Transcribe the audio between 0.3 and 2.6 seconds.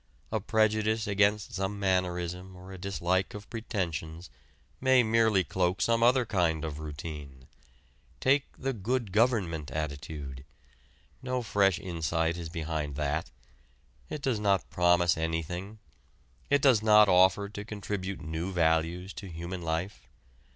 A prejudice against some mannerism